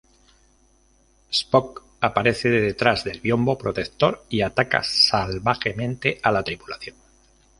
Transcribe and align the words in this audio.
Spock 1.31 1.83
aparece 1.99 2.49
de 2.49 2.59
detrás 2.59 3.03
del 3.03 3.19
biombo 3.21 3.55
protector 3.59 4.25
y 4.29 4.41
ataca 4.41 4.81
salvajemente 4.83 6.19
a 6.23 6.31
la 6.31 6.41
tripulación. 6.41 6.95